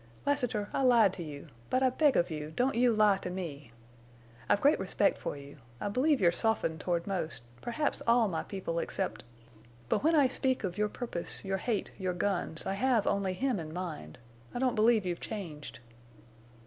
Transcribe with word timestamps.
"Lassiter, 0.25 0.67
I 0.73 0.81
lied 0.81 1.13
to 1.13 1.23
you. 1.23 1.45
But 1.69 1.83
I 1.83 1.91
beg 1.91 2.17
of 2.17 2.31
you—don't 2.31 2.73
you 2.73 2.91
lie 2.91 3.17
to 3.17 3.29
me. 3.29 3.71
I've 4.49 4.59
great 4.59 4.79
respect 4.79 5.19
for 5.19 5.37
you. 5.37 5.57
I 5.79 5.89
believe 5.89 6.19
you're 6.19 6.31
softened 6.31 6.79
toward 6.79 7.05
most, 7.05 7.43
perhaps 7.61 8.01
all, 8.07 8.27
my 8.27 8.41
people 8.41 8.79
except—But 8.79 10.03
when 10.03 10.15
I 10.15 10.27
speak 10.27 10.63
of 10.63 10.75
your 10.75 10.89
purpose, 10.89 11.45
your 11.45 11.57
hate, 11.57 11.91
your 11.99 12.13
guns, 12.13 12.65
I 12.65 12.73
have 12.73 13.05
only 13.05 13.33
him 13.35 13.59
in 13.59 13.71
mind. 13.73 14.17
I 14.55 14.57
don't 14.57 14.73
believe 14.73 15.05
you've 15.05 15.19
changed." 15.21 15.77